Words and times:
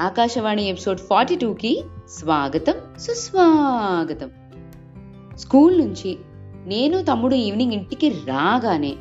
Akashvani 0.00 0.68
episode 0.68 1.00
forty 1.00 1.36
టూకి 1.36 1.84
స్వాగతం 2.08 2.74
సుస్వాగతం. 2.98 4.30
స్కూల్ 5.36 5.78
నుంచి 5.78 6.18
నేను 6.66 7.02
తమ్ముడు 7.02 7.34
ఈవినింగ్ 7.34 7.72
ఇంటికి 7.72 8.08
రాగానే 8.08 8.94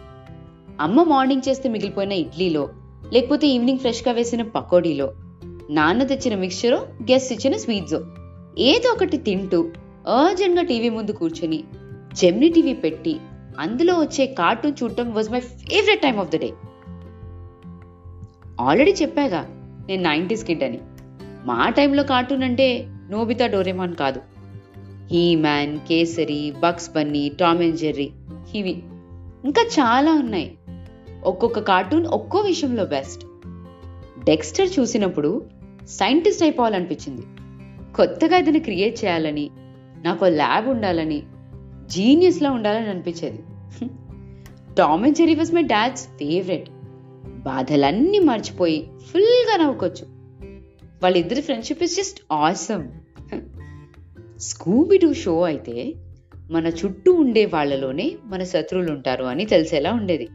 అమ్మ 0.80 1.04
మార్నింగ్ 1.04 1.50
చేస్తే 1.50 1.70
మిగిలిపోయిన 1.70 2.12
ఇడ్లీలో 2.12 2.70
లేకపోతే 3.14 3.48
ఈవినింగ్ 3.48 3.80
ఫ్రెష్గా 3.80 4.12
వేసిన 4.14 4.42
పకోడీలో 4.42 5.14
నాన్న 5.70 6.04
తెచ్చిన 6.04 6.36
మిక్చరో 6.36 6.78
గెస్ట్ 7.12 7.34
ఇచ్చిన 7.34 7.58
స్వీట్సో 7.58 8.02
ఏదో 8.58 8.94
ఒకటి 8.94 9.18
తింటూ 9.18 9.70
అర్జెంట్గా 10.08 10.64
టీవీ 10.64 10.90
ముందు 10.90 11.12
కూర్చొని 11.12 11.64
జెమ్ని 12.14 12.50
టీవీ 12.50 12.74
పెట్టి 12.74 13.20
అందులో 13.60 14.00
వచ్చే 14.00 14.26
కార్టూన్ 14.26 14.84
చూడటం 14.84 15.14
was 15.14 15.32
my 15.32 15.40
favourite 15.40 16.02
time 16.02 16.18
of 16.18 16.30
the 16.30 16.40
day. 16.40 16.54
Already 18.62 18.92
చెప్పాగా 18.92 19.55
నేను 19.88 20.04
నైంటీస్ 20.04 20.46
కిడ్ 20.46 20.64
అని. 20.64 20.80
మా 21.46 21.70
టైంలో 21.70 22.04
కార్టూన్ 22.04 22.44
అంటే 22.44 22.88
నోబితా 23.10 23.48
డోరేమాన్ 23.48 23.96
కాదు. 23.96 24.22
He 25.12 25.36
man 25.36 25.80
kesari 25.80 26.54
Bugs 26.60 26.94
Bunny 26.94 27.30
Tom 27.40 27.60
and 27.60 27.78
Jerry 27.78 28.12
ఇవి 28.56 28.84
ఇంకా 29.46 29.62
చాలా 29.62 30.14
ఉన్నాయి. 30.14 30.58
ఒక్కొక్క 31.24 31.60
కార్టూన్ 31.60 32.06
ఒక్కో 32.06 32.40
విషయంలో 32.40 32.86
బెస్ట్. 32.86 33.26
డెక్స్టర్ 34.26 34.70
చూసినప్పుడు 34.80 35.46
సైంటిస్ట్ 35.88 36.44
అయిపోవాలనిపించింది. 36.44 37.22
కొత్తగా 37.96 38.38
ఏదైనా 38.38 38.60
క్రియేట్ 38.60 39.06
చేయాలని 39.06 39.50
నాకు 40.04 40.26
ల్యాబ్ 40.26 40.68
ఉండాలని 40.68 41.24
జీనియస్లా 41.86 42.52
ఉండాలని 42.52 42.90
అనిపించేది. 42.90 43.40
Tom 44.78 45.04
and 45.04 45.16
Jerry 45.16 45.36
was 45.36 45.54
my 45.54 45.62
dad's 45.62 46.08
favourite. 46.08 46.70
బాధలన్నీ 47.46 48.20
మర్చిపోయి 48.20 48.88
ఫుల్గా 49.08 49.58
నవ్వుకోవచ్చు. 49.64 50.06
వాళ్ళిద్దరి 51.04 51.42
friendship 51.42 51.84
is 51.84 51.98
just 51.98 52.20
awesome 52.32 52.88
Scooby 54.40 54.98
Doo 54.98 55.14
show 55.14 55.42
అయితే 55.42 55.94
మన 56.52 56.68
చుట్టూ 56.68 57.14
ఉండే 57.14 57.46
వాళ్ళలోనే 57.46 58.12
మన 58.26 58.44
శత్రువులు 58.44 58.92
ఉంటారు 58.92 59.24
అని 59.24 59.46
తెలిసేలా 59.46 59.92
ఉండేది. 59.94 60.28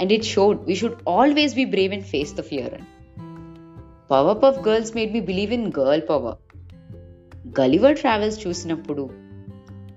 And 0.00 0.12
it 0.12 0.24
showed 0.24 0.58
we 0.66 0.74
should 0.74 1.08
always 1.08 1.54
be 1.54 1.64
brave 1.64 1.92
and 1.92 2.04
face 2.04 2.34
the 2.34 2.40
fear 2.40 2.74
and 2.74 2.86
Powerpuff 4.42 4.68
Girls 4.68 4.96
made 4.96 5.12
me 5.12 5.20
believe 5.20 5.52
in 5.52 5.72
girl 5.78 6.02
power 6.10 6.38
Gulliver 7.60 7.98
Travels 7.98 8.46
చూసినప్పుడు 8.46 9.10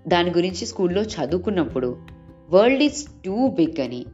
దాని 0.08 0.30
గురించి 0.30 0.66
స్కూల్లో 0.66 1.02
చదువుకున్నప్పుడు 1.02 1.98
వరల్డ్ 2.50 2.84
ఈజ్ 2.84 3.06
టూ 3.26 3.48
బిగ్ 3.48 3.82
అని 3.82 4.06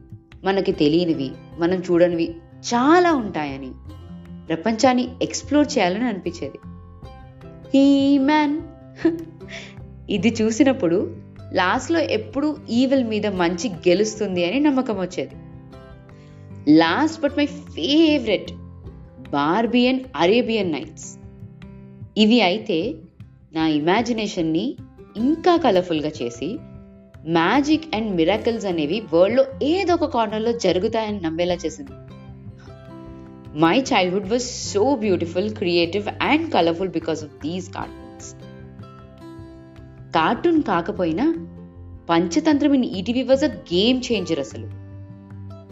మనకి 0.44 0.72
తెలియనివి 0.72 1.30
మనం 1.58 1.78
చూడనివి 1.78 2.30
చాలా 2.60 3.12
ఉంటాయని 3.12 3.70
ప్రపంచాన్ని 4.48 5.08
ఎక్స్ప్లోర్ 5.22 5.66
చేయాలని 5.78 6.04
అనిపించేది. 6.04 6.58
He 7.74 8.18
man. 8.18 8.60
ఇది 10.10 10.34
చూసినప్పుడు 10.42 11.16
లాస్ట్లో 11.52 12.00
ఎప్పుడు 12.00 12.56
ఈవిల్ 12.70 13.04
మీద 13.04 13.26
మంచి 13.26 13.70
గెలుస్తుంది 13.70 14.44
అని 14.44 14.60
నమ్మకం 14.60 15.00
వచ్చేది. 15.00 15.36
లాస్ట్ 16.76 17.22
బట్ 17.22 17.36
మై 17.38 17.46
ఫేవరెట్ 17.46 18.52
బార్బియన్ 19.30 20.00
అరేబియన్ 20.16 20.72
నైట్స్. 20.72 21.18
ఇవి 22.16 22.40
అయితే 22.40 22.94
నా 23.52 23.66
ఇమాజినేషన్ని 23.66 24.76
ఇంకా 25.16 25.56
కలర్ఫుల్గా 25.56 26.10
చేసి 26.22 26.58
మ్యాజిక్ 27.26 27.96
అండ్ 27.96 28.16
మిరాకిల్స్ 28.16 28.66
అనేవి 28.66 29.02
వరల్డ్లో 29.14 29.44
ఏదో 29.62 29.94
ఒక 29.94 30.04
కార్నర్లో 30.04 30.52
జరుగుతాయని 30.52 31.20
నమ్మేలా 31.20 31.54
చేసింది. 31.54 31.92
My 33.58 33.80
childhood 33.80 34.28
was 34.28 34.42
so 34.42 34.96
beautiful 34.96 35.56
creative 35.56 36.08
and 36.22 36.52
colourful 36.52 36.88
because 36.88 37.24
of 37.24 37.32
these 37.32 37.70
cartoons 37.70 38.34
cartoon 40.14 40.62
కాకపోయినా 40.62 41.48
Panchatantram 42.10 42.72
in 42.72 42.84
ETV 42.84 43.22
was 43.22 43.44
a 43.44 43.48
game 43.48 44.02
changer 44.12 44.38
అసలు. 44.38 44.80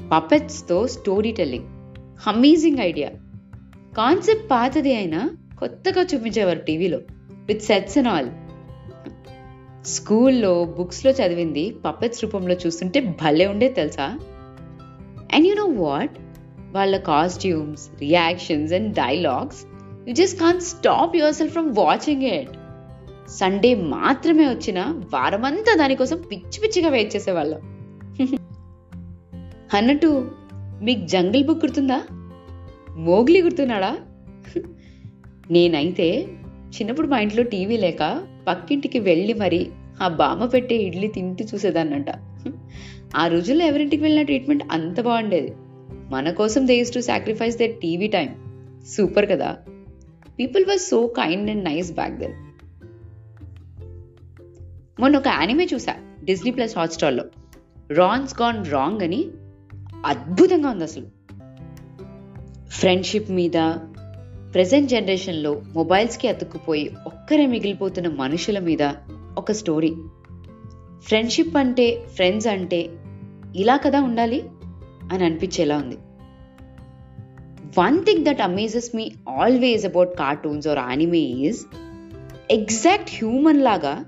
పపెట్స్తో 0.08 0.86
story 0.86 1.32
telling 1.32 1.66
amazing 2.26 2.78
idea 2.78 3.08
concept 3.96 4.50
పాతది 4.50 4.96
అయినా 4.96 5.30
కొత్తగా 5.58 6.02
చూపించేవారు 6.02 6.58
టీవీలో 6.58 6.98
విత్ 7.32 7.62
సెట్స్ 7.62 7.98
అండ్ 7.98 8.08
ఆల్ 8.08 8.28
స్కూల్లో 9.88 10.64
బుక్స్లో 10.64 11.12
చదివింది 11.12 11.70
పప్పెట్స్ 11.84 12.24
రూపంలో 12.24 12.54
చూస్తుంటే 12.54 13.00
భలే 13.00 13.46
ఉండే 13.46 13.68
తెలుసా? 13.68 14.18
అండ్ 15.34 15.46
యు 15.46 15.54
నో 15.54 15.64
వాట్ 15.64 16.16
వాళ్ళ 16.72 16.96
costumes 16.96 17.88
reactions 18.00 18.72
and 18.72 18.94
dialogues 18.94 19.66
you 20.08 20.14
just 20.14 20.40
can 20.40 20.60
stop 20.60 21.16
yourself 21.34 21.52
from 21.52 21.74
watching 21.78 22.22
it 22.22 22.50
Sunday 23.28 23.74
మాత్రమే 23.74 24.48
వచ్చిన 24.48 24.80
వారమంతా 25.14 25.74
దానికోసం 25.74 26.20
పిచ్చి 26.20 26.60
పిచ్చిగా 26.62 26.88
వెయిట్ 26.88 27.16
చేసేవాళ్ళం. 27.16 27.60
అన్నట్టు 29.74 30.30
మీకు 30.82 31.06
జంగిల్ 31.06 31.46
బుక్ 31.46 31.64
గుర్తుందా? 31.64 32.02
మోగ్లీ 32.96 33.42
గుర్తున్నాడా? 33.42 33.96
నేనైతే 35.50 36.20
చిన్నప్పుడు 36.68 37.06
మా 37.06 37.18
ఇంట్లో 37.18 37.42
టీవీ 37.42 37.76
లేక 37.76 38.24
పక్కింటికి 38.48 38.98
వెళ్ళి 38.98 39.34
మరి 39.34 39.68
ఆ 40.02 40.08
బామ్మ 40.08 40.46
పెట్టే 40.46 40.76
ఇడ్లీ 40.76 41.08
తింటూ 41.08 41.44
చూసేదాన్నంట. 41.54 42.06
ఆ 43.16 43.26
రోజుల్లో 43.26 43.64
ఎవరింటికి 43.64 44.02
వెళ్ళిన 44.02 44.24
ట్రీట్మెంట్ 44.24 44.64
అంత 44.72 45.00
బాగుండేది. 45.00 45.54
మన 46.10 46.30
కోసం 46.30 46.66
they 46.66 46.78
used 46.78 46.94
to 46.94 47.00
sacrifice 47.00 47.56
the 47.56 47.62
TV 47.62 48.06
time 48.06 48.28
super 48.88 49.30
కదా. 49.30 49.56
People 50.38 50.64
was 50.64 50.80
so 50.80 51.06
kind 51.06 51.50
and 51.50 51.64
nice 51.64 51.92
back 51.92 52.18
then 52.18 52.32
మొన్న 55.00 55.16
ఒక 55.16 55.28
యానిమే 55.28 55.68
చూసా 55.74 55.94
డిస్నీ 56.24 56.50
ప్లస్ 56.50 56.78
హాట్స్టార్లో. 56.78 57.24
రాన్స్ 57.90 58.42
గాన్ 58.42 58.66
రాంగ్ 58.66 59.02
అని 59.02 59.24
అద్భుతంగా 60.06 60.68
ఉంది 60.68 60.84
అసలు. 60.84 61.06
ఫ్రెండ్షిప్ 62.68 63.30
మీద 63.30 63.74
ప్రజెంట్ 64.54 64.90
జనరేషన్లో 64.90 65.62
మొబైల్స్కి 65.72 66.28
అతుక్కుపోయి 66.28 66.90
ఒక్కరే 67.06 67.46
మిగిలిపోతున్న 67.46 68.08
మనుషుల 68.08 68.58
మీద 68.58 68.82
ఒక 69.38 69.52
స్టోరీ. 69.52 69.96
ఫ్రెండ్షిప్ 71.00 71.56
అంటే 71.56 72.04
ఫ్రెండ్స్ 72.14 72.46
అంటే 72.46 72.90
ఇలా 73.56 73.76
కదా 73.76 74.00
ఉండాలి? 74.00 74.42
అని 75.12 75.24
అనిపించేలా 75.24 75.76
ఉంది. 75.76 75.98
One 77.80 78.04
thing 78.04 78.24
that 78.24 78.40
amazes 78.40 78.96
me 78.96 79.12
always 79.28 79.86
about 79.86 80.18
cartoons 80.18 80.68
or 80.68 80.78
anime 80.78 81.18
is 81.18 81.64
exact 82.50 83.10
human 83.10 83.62
లాగా 83.62 84.04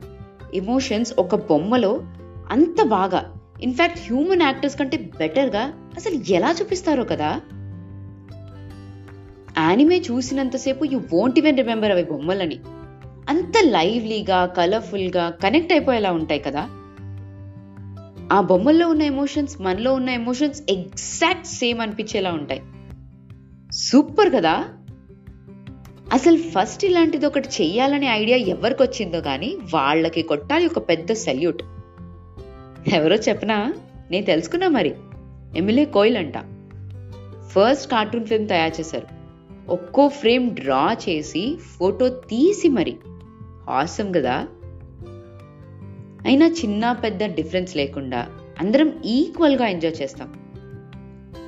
ఎమోషన్స్ 0.54 1.12
ఒక 1.18 1.34
బొమ్మలో 1.34 2.02
అంత 2.50 2.82
బాగా. 2.82 3.34
ఇన్ఫ్యాక్ట్ 3.62 3.98
హ్యూమన్ 3.98 4.42
యాక్టర్స్ 4.42 4.78
కంటే 4.78 5.10
బెటర్గా 5.18 5.91
అసలు 5.97 6.32
ఎలా 6.32 6.54
చూపిస్తారో 6.60 7.04
కదా? 7.04 7.41
యానిమే 9.58 9.98
చూసినంతసేపు 9.98 10.84
యూ 10.84 11.00
వోంట్ 11.12 11.38
ఈవెన్ 11.38 11.56
రిమెంబర్ 11.56 11.91
అవి 11.91 12.04
బొమ్మలని. 12.04 12.60
అంత 13.30 13.52
లైవ్లీగా 13.62 14.46
కలర్ఫుల్గా 14.46 15.30
కనెక్ట్ 15.30 15.72
అయిపోయేలా 15.72 16.12
ఉంటాయి 16.12 16.41
కదా? 16.41 16.68
ఆ 18.32 18.41
బొమ్మల్లో 18.41 18.88
ఉన్న 18.88 19.02
ఎమోషన్స్ 19.02 19.60
మనలో 19.60 19.94
ఉన్న 19.94 20.10
ఎమోషన్స్ 20.10 20.62
ఎగ్జాక్ట్ 20.68 21.46
సేమ్ 21.46 21.80
అనిపించేలా 21.80 22.32
ఉంటాయి. 22.32 22.62
సూపర్ 23.72 24.34
కదా? 24.34 24.64
అసలు 26.12 26.36
ఫస్ట్ 26.36 26.84
ఇలాంటిది 26.84 27.26
ఒకటి 27.26 27.48
చెయ్యాలనే 27.48 28.06
ఐడియా 28.06 28.38
ఎవరికి 28.38 28.82
వచ్చిందో 28.82 29.20
కానీ 29.20 29.56
వాళ్ళకి 29.74 30.22
కొట్టాలి 30.22 30.66
ఒక 30.66 30.78
పెద్ద 30.78 31.12
సెల్యూట్ 31.12 31.62
ఎవరో 32.92 33.16
చెప్పనా? 33.16 33.74
నేను 34.10 34.26
తెలుసుకున్నా 34.26 34.68
మరి. 34.68 34.94
ఎమ్మెల్యే 35.56 35.84
కోయిల్ 35.84 36.16
అంట. 36.16 36.38
ఫస్ట్ 37.48 37.91
కార్టూన్ 37.91 38.27
ఫిల్మ్ 38.27 38.48
తయారు 38.48 38.80
చేశారు. 38.80 39.06
ఒక్కో 39.71 40.09
ఫ్రేమ్ 40.09 40.50
డ్రా 40.50 40.97
చేసి 41.09 41.59
ఫోటో 41.78 42.09
తీసి 42.09 42.68
మరి. 42.68 42.97
ఆసం 43.70 44.12
కదా? 44.12 44.46
అయినా 46.26 46.46
చిన్న 46.46 46.92
పెద్ద 46.92 47.24
డిఫరెన్స్ 47.24 47.76
లేకుండా 47.76 48.28
అందరం 48.60 48.92
ఈక్వల్గా 49.04 49.66
ఎంజాయ్ 49.66 50.02
చేస్తాం. 50.02 50.32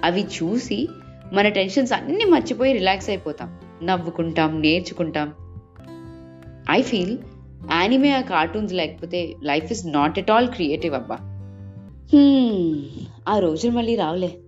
అవి 0.04 0.22
చూసి 0.22 0.88
మన 1.32 1.48
టెన్షన్స్ 1.48 1.92
అన్నీ 1.92 2.24
మర్చిపోయి 2.24 2.72
రిలాక్స్ 2.72 3.10
అయిపోతాం. 3.10 3.58
నవ్వుకుంటాం 3.82 4.60
నేర్చుకుంటాం. 4.60 5.32
ఐ 6.70 6.82
ఫీల్ 6.82 7.18
యానిమే 7.72 8.10
ఆ 8.10 8.20
కార్టూన్స్ 8.20 8.74
లేకపోతే 8.74 9.34
life 9.42 9.72
is 9.72 9.86
not 9.86 10.18
at 10.18 10.30
all 10.30 10.48
creative 10.48 10.94
అబ్బా. 10.94 11.18
Hmm, 12.14 12.80
ఆ 13.28 13.38
రోజులు 13.38 13.72
మళ్ళీ 13.72 13.96
రావులే. 13.96 14.38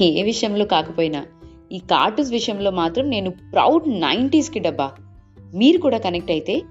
ఏ 0.00 0.22
విషయంలో 0.22 0.64
కాకపోయినా 0.64 1.26
ఈ 1.72 1.78
కార్టూన్స్ 1.78 2.32
విషయంలో 2.32 2.70
మాత్రం 2.70 3.10
నేను 3.10 3.30
ప్రౌడ్ 3.30 4.00
నైంటీస్కి 4.00 4.58
డబ్బా. 4.58 4.92
మీరు 5.54 5.78
కూడా 5.78 5.98
కనెక్ట్ 5.98 6.30
అయితే 6.30 6.62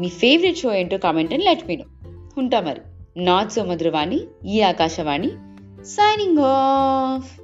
మీ 0.00 0.08
ఫేవరెట్ 0.08 0.58
షో 0.58 0.74
ఏంటో 0.74 0.98
కామెంట్ 0.98 1.34
అని 1.34 1.44
లెట్ 1.44 1.68
మీ 1.68 1.76
నో 1.76 1.84
ఉంటా 2.38 2.60
మరి. 2.60 2.80
నాట్ 3.24 3.52
సో 3.52 3.64
మధురవాణి 3.64 4.20
ఈ 4.46 4.60
ఆకాశవాణి 4.60 5.28
సైనింగ్ 5.84 6.38
ఆఫ్ 6.40 7.40